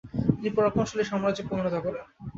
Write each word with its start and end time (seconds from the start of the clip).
তিনি 0.35 0.49
পরাক্রমশালী 0.57 1.03
সম্রাজ্যে 1.03 1.43
পরিনত 1.49 1.75
করেন। 1.85 2.03